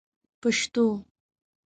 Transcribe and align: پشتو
پشتو 0.41 1.05